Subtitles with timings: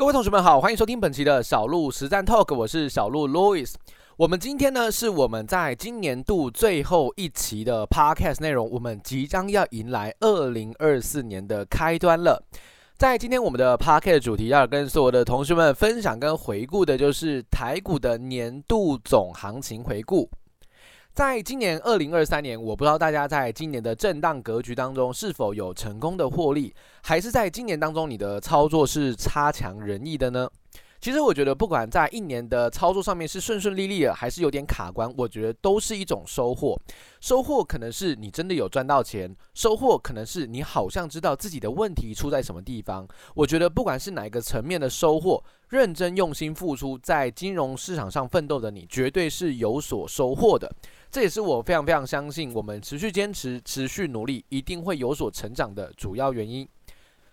[0.00, 3.70] 各位同学们好，欢迎收听本期的小鹿实战 Talk，我是小鹿 Louis。
[4.16, 12.42] 我们今天呢是我们在今年度最后一期的 Podcast 内容，我们即将要迎来二零二四年的开端了。
[12.96, 20.30] 在今天我们的 Podcast 主题要跟所有的同学们分享跟回顾的就是台股的年度总行情回顾。
[21.12, 30.48] 在今年二零二三年，我不知道大家在今年的震荡格局当中是否有成功的获利，还是在今年当中你的操作是差强人意的呢？
[31.00, 36.78] 其实我觉得，不管在一年的操作上面是顺顺利利的，还是有点卡关，我觉得都是一种收获。
[37.22, 43.08] 收获可能是你真的有赚到钱，收获可能是你好像知道自己的问题出在什么地方。
[43.34, 50.70] 我觉得不管是哪一个层面的收获，认真用心付出，在金融市场上奋斗的你，绝对是有所收获的。
[51.10, 56.68] 这也是我非常非常相信，我们持续坚持、持续努力，一定会有所成长的主要原因。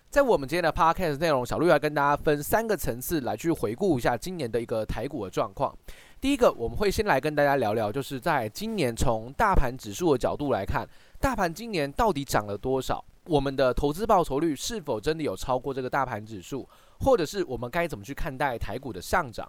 [0.10, 5.76] 在我们今天的 podcast 内容，小鹿要跟大家分三个层次来去回顾一下今年的一个台股的状况。
[6.22, 10.88] 第一个，我们会先来跟大家聊聊，就是在今年从大盘指数的角度来看，
[11.20, 13.04] 大盘今年到底涨了多少？
[13.26, 16.68] 我们的投资报酬率是否真的有超过这个大盘指数？
[17.02, 19.46] 或者是我们该怎么去看待台股的上涨？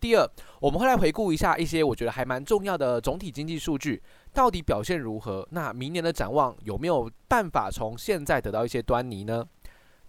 [0.00, 0.26] 第二，
[0.60, 5.46] 我们会来回顾一下一些我觉得还蛮重要的总体经济数据，到底表现如何？
[5.50, 9.46] 那明年的展望有没有办法从现在得到一些端倪呢？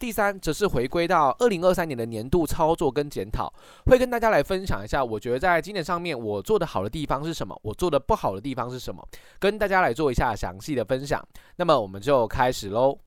[0.02, 3.54] 第三，则是回归到二零二三年的年度操作跟检讨，
[3.86, 11.24] 会跟大家来分享一下，我觉得在今年上面我做的好的地方是什么，我做的不好的地方是什么，跟大家来做一下详细的分享。
[11.58, 12.98] 那么我们就开始喽。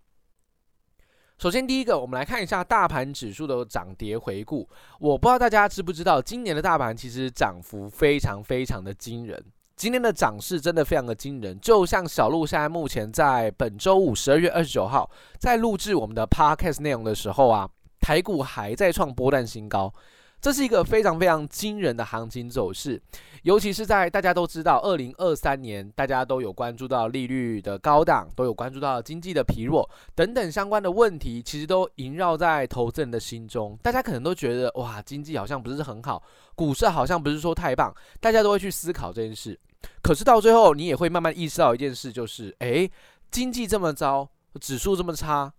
[1.36, 4.68] 首先，第一个，我们来看一下大盘指数的涨跌回顾。
[5.00, 9.44] 我不知道大家知不知道，今年的大盘其实涨幅非常非常的惊人。
[9.76, 17.68] 今天的涨势真的非常的惊人，就像小鹿现在目前在本周五十二月二十九号在录制我们的 Podcast 内容的时候啊，
[18.00, 19.92] 台股还在创波段新高，
[20.40, 23.02] 这是一个非常非常惊人的行情走势。
[23.42, 33.76] 尤其是在大家都知道二零二三年，大家都有关注到利率的高档，都有关注到经济的疲弱等等相关的问题，其实都萦绕在投资人的心中。
[33.82, 36.22] 大家可能都觉得哇，经济好像不是很好，
[36.54, 39.58] 股市好像不是说太棒，大家都会去思考这件事。
[40.02, 42.90] 可是到最后，你也会慢慢意识到一件事，就是，诶，
[43.30, 44.28] 经济这么糟，
[44.60, 45.52] 指数这么差，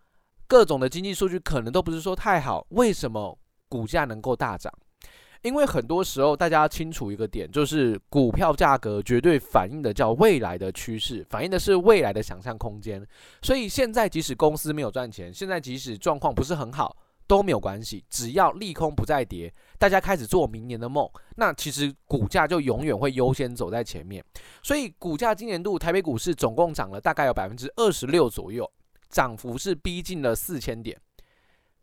[0.48, 3.38] 各种的经济数据可能都不是说太好，为什么
[3.68, 4.72] 股价能够大涨？
[5.42, 13.06] 因为很多时候大家清楚一个点，就是股票价格绝对反映的叫未来的趋势，反映的是未来的想象空间。
[13.44, 16.98] 所以现在即使公司没有赚钱，现在即使状况不是很好。
[17.28, 24.24] 都没有关系，只要利空不再跌，大家开始做明年的梦，那其实股价就永远会优先走在前面。
[24.62, 28.72] 所以股价今年度台北股市总共涨了大概有百分之二十六左右，
[29.10, 31.00] 涨幅是逼近了四千点，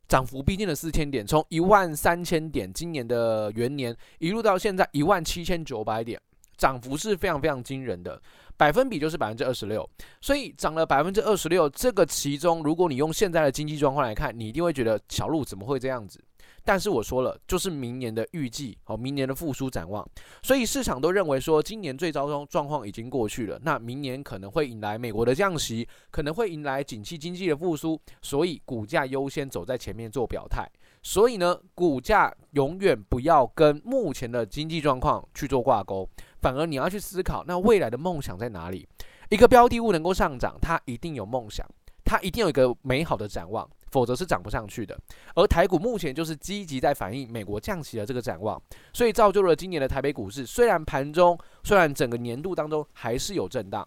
[0.06, 6.20] 涨幅逼近了四千点，从一万三千点今年的元年一路到现在一万七千九百点，
[6.56, 8.20] 涨幅是非常非常惊人的。
[8.62, 9.84] 百分比就是百分之二十六，
[10.20, 11.68] 所以涨了百分之二十六。
[11.70, 16.24] 这个其中，如果你用现在的经济状况来看，你一定会觉得小鹿怎么会这样子？
[16.64, 20.08] 但是我说了，就是明年的预计和明年的复苏展望。
[20.44, 30.64] 所以市场都认为说，今年最糟糕状况已经过去了，那明年可能会迎来美国的降息，可能会迎来景气经济的复苏，所以股价优先走在前面做表态。
[31.02, 36.08] 所以呢，股价永远不要跟目前的经济状况去做挂钩。
[36.42, 38.86] 反而你要去思考，那未来的梦想在哪里？
[39.30, 41.64] 一个标的物能够上涨，它一定有梦想，
[42.04, 44.98] 它一定有一个美好的展望，否则是涨不上去的。
[45.36, 48.60] 而台股目前就是积极在反映美国降息的这个展望，
[48.92, 53.86] 所以造就了今年的台北股市，虽然盘中，虽然整个年度当中还是有震荡。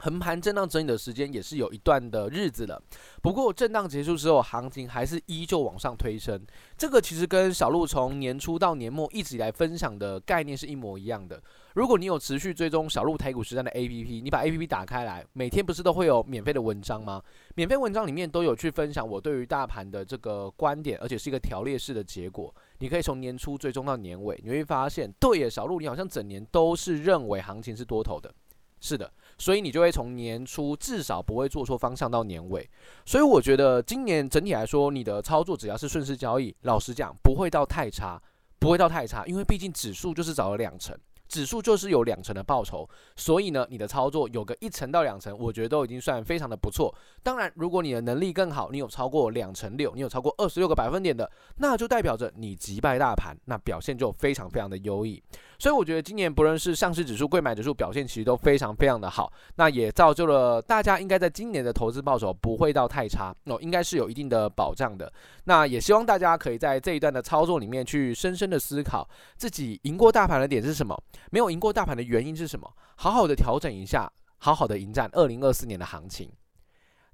[0.00, 2.82] 横盘震荡整理的时间也是有一段的日子了，
[3.22, 6.40] 不过震荡结束之后，行情还是依旧往上推升。
[6.78, 11.40] 这个其实跟小鹿从年初到年末一直以来分享的概念是一模一样的。
[11.74, 17.22] 如果你有持续追踪小鹿台股实战的 APP，你把 APP 打开来，每天不是都会有免费的文章吗？
[17.54, 22.52] 免费文章里面都有去分享我对于大盘的这个观点，而且是一个条列式的结果。
[22.78, 28.32] 你可以从年初追踪到年尾，你会发现，对耶，小鹿你好像整年都是认为行情是多头的。
[28.80, 29.10] 是的。
[29.38, 32.68] 所以你就会从年初至少不会做错方向到年尾，
[33.06, 38.20] 所以我觉得今年整体来说，你的操作只要是顺势交易，老实讲不会到太差，
[38.58, 40.94] 不会到太差，因为毕竟指数就是涨了两成，
[41.26, 42.86] 指数就是有两成的报酬，
[43.16, 46.94] 所以呢，你的操作有个一成到两成，我觉得都已经算非常的不错。
[47.22, 55.22] 当然，如果你的能力更好，你有超过两成六，你有超过二十六个百分点的，那就代表着你击败大盘，那表现就非常非常的优异。
[55.60, 65.12] 所以我觉得今年不论是上市指数、贵买指数表现其实都非常非常的好，那也造就了大家应该在今年的投资报酬不会到太差哦，应该是有一定的保障的。
[65.44, 70.98] 那也希望大家可以在这一段的操作里面去深深的思考，自己赢过大盘的点是什么，
[71.30, 72.66] 没有赢过大盘的原因是什么，
[72.96, 76.30] 好好的调整一下，好好的迎战二零二四年的行情。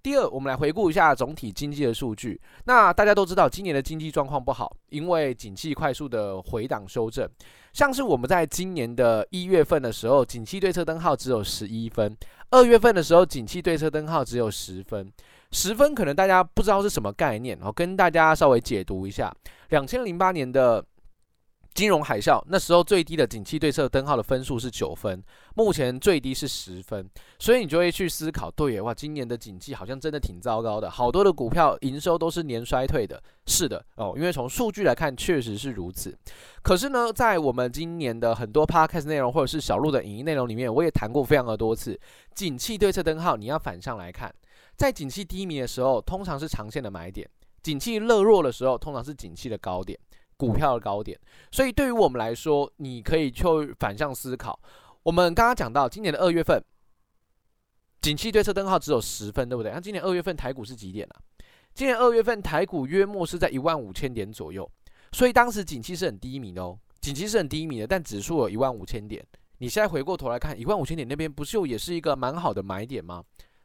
[0.07, 2.41] 第二，我们来回顾一下总体经济的数据。
[2.67, 7.29] 那大家都知道，今年的经济状况不好，因为景气快速的回档修正。
[7.73, 12.09] 像是我们在今年的一月份的时候，景气对策灯号只有十一分；
[12.51, 15.13] 二月份的时候，景气对策灯号只有十分。
[15.51, 19.35] 十分可能大家不知道是什么概念，我跟大家稍微解读一下。
[19.71, 20.85] 两千零八年的
[21.77, 25.23] 金融海啸那时候最低的景气对策灯号的分数是九分，
[25.55, 27.07] 目前最低是十分，
[27.39, 33.23] 所以你就会去思考，对耶，哇，今年的景气好像真的挺糟糕的，好多的股票营收都是年衰退的。
[33.45, 36.17] 是的哦，因为从数据来看确实是如此。
[36.63, 42.01] 可是呢，在我们今年的很多 podcast 内容或者是小路的影音内容里面，我也谈过非常的多次，
[42.35, 44.35] 景气对策灯号你要反向来看，
[44.77, 47.29] 在景气低迷的时候，通常是长线的买点；
[47.63, 49.99] 景气热弱的时候，通常是景气的高点。
[50.37, 51.19] 股票的高点，
[51.51, 53.43] 所以对于我们来说，你可以去
[53.79, 54.59] 反向思考。
[55.03, 56.63] 我们刚刚讲到，今年的二月份，
[58.03, 59.73] 景气对策灯号只有十分，对不对？
[59.73, 61.15] 那今年二月份台股是几点呢？
[61.73, 64.71] 今年二月份台股约莫是在一万五千点左右，
[65.13, 69.25] 所以当时景气是很低迷的哦，景气是很低迷的，但指数有一万五千点。
[69.59, 73.25] 你现在回过头来看，一万五千点那边不就也是一个蛮好的买点吗？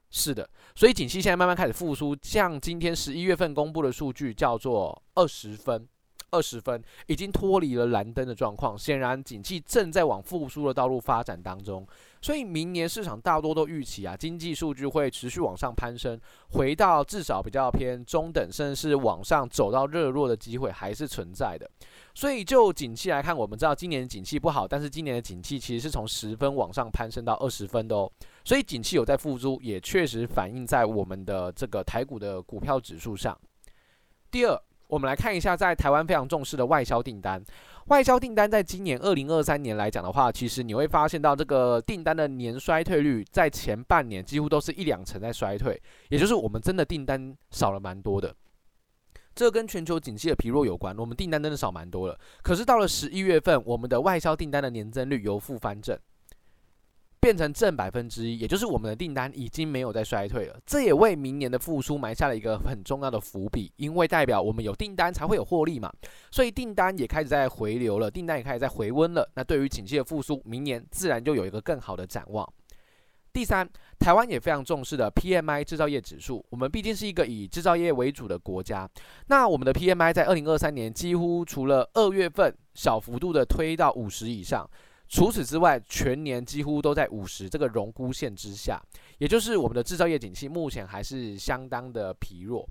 [0.10, 5.88] 是的，所以景气现在慢慢开始复苏，像今天十一月份公布的数据叫做二十分。
[6.32, 11.86] 二十分已经脱离了蓝灯的状况，显然景气正在往复苏的道路发展当中。
[12.22, 16.18] 所以明年市场大多都预期啊，经济数据会持续往上攀升，
[16.52, 21.70] 回到至少比较偏中等，甚至是往上走到热络的机会还是存在的。
[22.16, 28.10] 所以就景气来看，我们知道今年景气不好，但是今年的景气其实是从十分往上攀升到二十分的哦。
[28.46, 33.38] 所以景气有在复苏，也确实反映在我们的这个台股的股票指数上。
[34.32, 34.58] 第二。
[34.92, 37.42] 我们来看一下，在台湾非常重视的外销订单。
[37.88, 48.36] 外销订单在今年二零二三年来讲的话，其实你会发现到这个订单的年衰退率，在前半年几乎都是一两成在衰退，也就是我们真的订单少了蛮多的。
[49.34, 52.20] 这跟全球景气的疲弱有关，我们订单真的少蛮多了。
[52.44, 55.98] 可是到了十一月份，我们的外销订单的年增率由负翻正。
[57.22, 60.60] 变成正百分之一，也就是我们的订单已经没有在衰退了。
[60.66, 65.94] 这也为明年的复苏埋下了一个很重要的伏笔，因为代表我们有订单才会有获利嘛，
[66.32, 69.30] 所以订单也开始在回流了，订单也开始在回温了。
[69.36, 72.52] 那对于景气的复苏，明年自然就有一个更好的展望。
[73.32, 73.70] 第三，
[74.00, 78.90] 台湾也非常重视的 PMI 制造业指数，我们毕竟是一个以制造业为主的国家，
[79.28, 84.68] 那我们的 PMI 在二零二三年几乎除了二月份小幅度的推到五十以上。
[85.12, 88.82] 除此之外，全年几乎都在五十这个荣枯线之下，
[89.18, 92.66] 也就是我们的制造业景气目前还是相当的疲弱。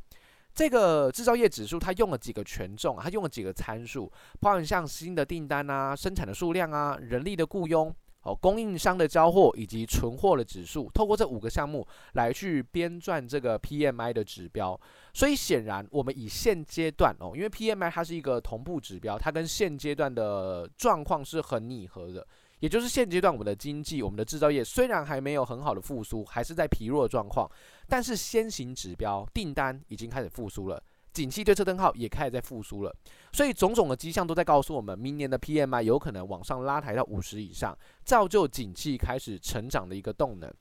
[0.54, 4.10] 这个制造业指数它用了几个权重，它用了几个参数，
[4.40, 7.94] 包含像新的订单啊、生产的数量啊、人力的雇佣。
[8.22, 14.78] 哦，供应商的交货以及存货的指数，透过这五个项目来去编撰这个 PMI 的指标。
[15.14, 22.26] 所以显然，我们以现阶段哦，因为 PMI 它是一个同步指标，它跟现阶段的状况是很拟合的。
[22.58, 27.50] 也就是现阶段我们的经济、我们的制造业虽然还没有很好的复苏，还是在疲弱状况，
[27.88, 30.82] 但是先行指标订单已经开始复苏了。
[31.12, 32.94] 景气对策灯号也开始在复苏了，
[33.32, 40.52] 所以种种的迹象都在告诉我们，明年的 PMI 有可能往上拉抬到五十以上，造就景气开始成长的一个动能。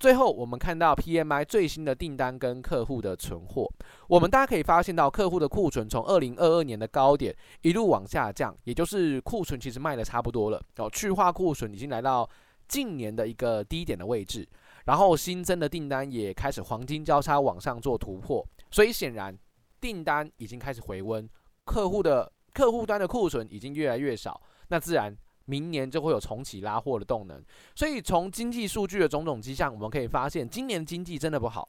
[0.00, 3.70] 最后，我们看到 PMI 最新的订单跟客户的存货，
[4.08, 12.28] 我们大家可以发现到，客户的库存从二零二二年的高点一路往下降，也就是库存其实卖的差不多了哦，去化库存已经来到
[12.66, 14.46] 近年的一个低点的位置，
[14.86, 19.38] 然后新增的订单也开始黄金交叉往上做突破，所以显然。
[19.84, 21.28] 订单已经开始回温，
[21.66, 25.14] 客户的客户端的库存已经越来越少，那自然
[25.44, 27.44] 明年就会有重启拉货的动能。
[27.74, 31.68] 所以从经济数据的种种迹象，我们可以发现，今年经济真的不好。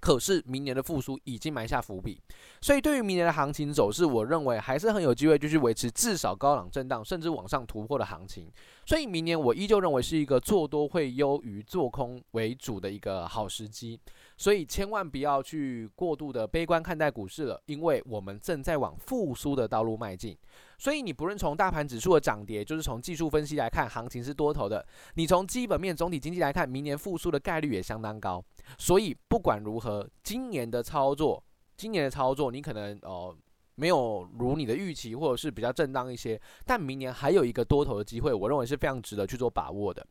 [0.00, 2.20] 可是明年的复苏已经埋下伏笔，
[2.60, 8.50] 所以对于明年的行情走势，我认为还是很有机会继续维持至少高档震荡，甚至往上突破的行情。
[8.86, 14.00] 所以明年我依旧认为是一个做多会优于做空为主的一个好时机。
[14.36, 20.34] 所以千万不要去过度的悲观看待股市了，因为我们正在往复苏的道路迈进。
[20.80, 24.82] 所以你不论从大盘指数的涨跌，就是从技术分析来看，行情是多头的；
[25.14, 28.42] 你从基本面总体经济来看，明年复苏的概率也相当高。
[28.78, 31.44] 所以不管如何，今年的操作，
[31.76, 33.36] 今年的操作，你可能哦、呃、
[33.74, 40.06] 没有如你的预期，或者是比较震荡一些，但明年还有一个多头的机会，我认为是非常值得去做把握的。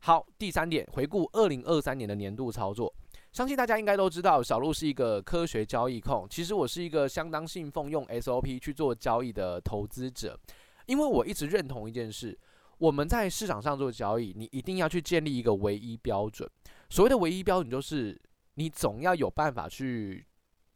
[0.00, 2.94] 好，第三点，回顾二零二三年的年度操作，
[3.36, 6.26] 相信大家应该都知道，小鹿是一个科学交易控。
[6.30, 10.40] 其实我是一个相当信奉用 SOP 去做交易的投资者，
[10.86, 12.34] 因为我一直认同一件事。
[12.78, 16.48] 我们在市场上做交易，你一定要去建立一个唯一标准。
[16.88, 18.18] 所谓的唯一标准，就是
[18.54, 20.26] 你总要有办法去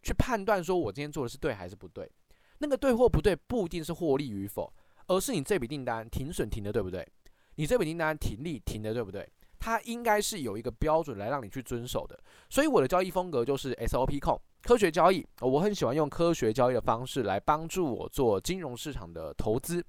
[0.02, 2.12] 去判断，说我今天做的是对还是不对。
[2.58, 4.70] 那个对或不对，不一定是获利与否，
[5.06, 7.08] 而是你这笔订单停损停的对不对？
[7.54, 9.26] 你这笔订单停利停的对不对？
[9.60, 12.18] 它应该是有一个标准来让你去遵守的。
[12.48, 14.40] 所以我的交易风格就是 SOP 控。
[14.62, 19.82] 科学交易，我很喜欢用科学交易的方式来帮助我做金融市场的投资。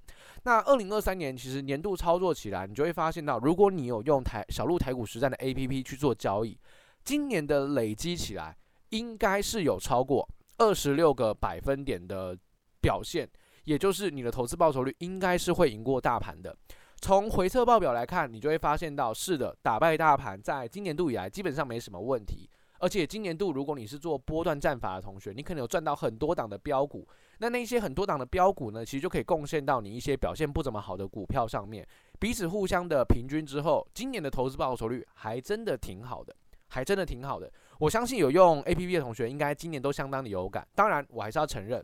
[0.44, 6.58] 那二零二三年其实年度操作起来，你就会发现到，如果你有用台小鹿台股实战的 APP 去做交易，
[7.04, 8.56] 今年的累积起来
[8.90, 10.26] 应该是有超过
[10.58, 12.38] 二十六个百分点的
[12.80, 13.30] 表现，
[13.66, 16.56] 也就是你的投资报酬率应该是会赢过大盘的。
[17.02, 22.48] 从回测报表来看，你就会发现到，是的，打败大盘在今年度以来基本上没什么问题。
[22.78, 27.08] 而且今年度，如果你是做波段战法的同学，你可能有赚到很多档的标股。
[27.40, 31.88] 那那些很多档的标股呢，其实就可以贡献到你一些表现不怎么好的股票上面，
[32.20, 36.36] 彼此互相的平均之后，今年的投资报酬率还真的挺好的，
[36.70, 37.52] 还真的挺好的。
[37.80, 40.68] 我相信有用 APP 的同学，应该今年都相当的有感。
[40.76, 41.84] 当然，我还是要承认。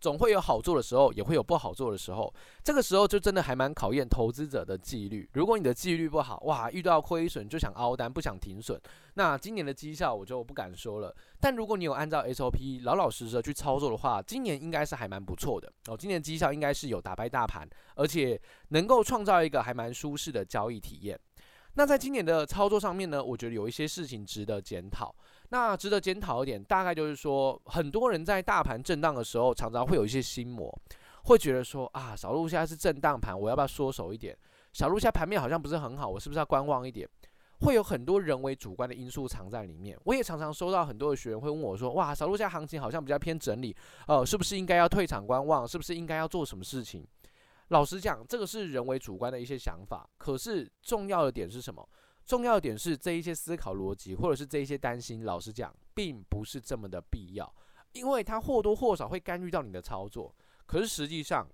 [0.00, 2.32] 总会有好做的时候，也会有不好做的时候。
[2.64, 5.28] 这个时候就真的还蛮考验投资者的纪律。
[5.34, 8.80] 如果你的纪律不好，哇，遇到亏损就想凹单，不想停损，
[9.14, 11.14] 那今年的绩效我就不敢说了。
[11.38, 15.96] 但如果你有按照 SOP 老老实实的去操作的话，今年应该是还蛮不错的哦。
[15.96, 21.20] 今年绩效应该是有打败大盘，而且能够创造一个还蛮舒适的交易体验。
[21.74, 25.14] 那在今年的操作上面呢，我觉得有一些事情值得检讨。
[25.50, 30.72] 那值得检讨一点，大概就是说，很多人在大盘震荡的时候，常常会有一些心魔，
[31.24, 34.36] 会觉得说啊，小路现在是震荡盘，我要不要缩手一点？
[34.72, 37.08] 小路现在盘面好像不是很好，我是不是要观望一点？
[37.62, 39.98] 会有很多人为主观的因素藏在里面。
[40.04, 43.76] 我也常常收到很多的学员会问我说，哇，小路现在行情好像比较偏整理，
[44.06, 45.66] 呃，是不是应该要退场观望？
[45.66, 47.04] 是不是应该要做什么事情？
[47.68, 50.08] 老实讲，这个是人为主观的一些想法。
[50.16, 51.86] 可是重要的点是什么？
[52.26, 57.54] 重要点是这一些思考逻辑，或者是这一些担心，老实讲，并不是这么的必要，
[57.92, 60.34] 因为它或多或少会干预到你的操作。
[60.66, 61.48] 可是实际上，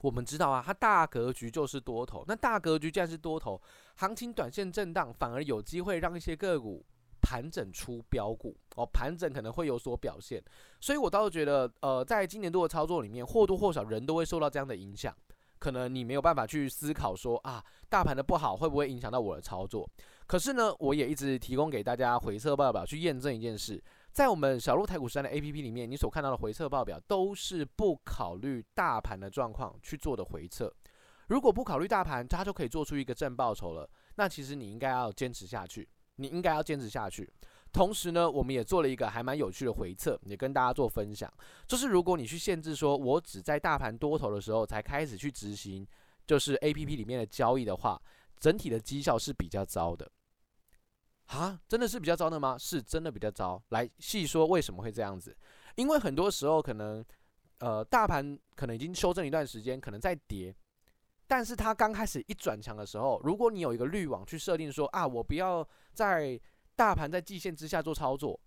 [0.00, 2.22] 我们知道啊，它大格局就是多头。
[2.28, 3.60] 那大格局既然是多头，
[3.96, 6.84] 行情短线震荡，反而有机会让一些个股
[7.22, 10.42] 盘整出标股哦，盘整可能会有所表现。
[10.80, 15.16] 所以我倒是觉得，呃，在今年度的操作里面，或多或少人都会受到这样的影响。
[15.58, 19.88] 可能你没有办法去思考说啊，大盘的不好会不会影响到我的操作？
[20.26, 30.72] 可是呢，我也一直提供给大家回测报表去验证一件事，在我们小鹿台股实战的 APP 里面，你所看到的回测报表都是不考虑大盘的状况去做的回测。
[31.28, 33.88] 如果不考虑大盘，它就可以做出一个正报酬了。
[34.16, 37.30] 那其实你应该要坚持下去，你应该要坚持下去。
[37.78, 41.32] 同时呢，我们也做了一个还蛮有趣的回测，也跟大家做分享。
[41.64, 45.86] 就是如果你去限制说，我只在大盘多头的时候才开始去执行，
[46.26, 48.02] 就是 APP 里面的交易的话，
[48.36, 50.10] 整体的绩效是比较糟的。
[51.26, 52.58] 啊，真的是比较糟的吗？
[52.58, 53.62] 是真的比较糟。
[53.68, 55.36] 来细说为什么会这样子？
[55.76, 57.04] 因为很多时候可能，
[57.58, 60.52] 呃，大盘可能已经修正一段时间，可能在跌，
[61.28, 66.40] 但是它刚开始一转强的时候，如果你有一个滤网去设定说啊，我不要在
[66.78, 68.38] 大盘在季线之下做操作，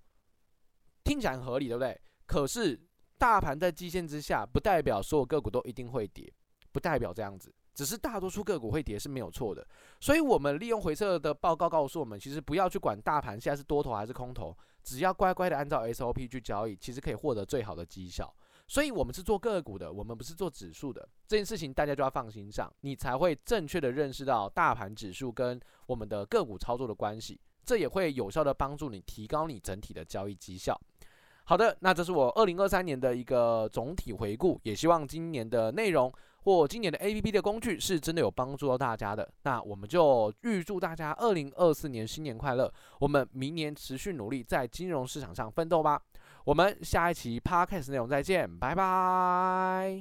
[1.04, 2.00] 听起来很合理，对不对？
[2.26, 2.80] 可是
[3.18, 6.32] 大盘在季线之下，不代表所有个股都一定会跌，
[6.72, 9.68] 不代表这样子，只是大多数个股会跌是没有错的。
[10.00, 18.34] 所以，我们利用回撤的报告告诉我们，其实不要去管大盘现在是多头还是空头，只要乖乖的按照 SOP 去交易，其实可以获得最好的绩效。
[18.66, 27.38] 所以我们是做个股的，我们不是做指数的，这件事情大家就要放心上，你才会正确的认识到大盘指数跟我们的个股操作的关系。
[27.66, 30.80] 这也会有效的帮助你提高你整体的交易绩效。
[31.46, 36.10] 好的，那这是我二零二三年的一个总体回顾，也希望今年的内容
[36.44, 39.28] 或今年的 APP 的工具是真的有帮助到大家的。
[39.44, 42.72] 那我们就预祝大家二零二四年新年快乐！
[43.00, 46.02] 我们明年持续努力在金融市场上奋斗吧。
[46.46, 50.00] 我们下一期 Podcast 内容再见，拜拜。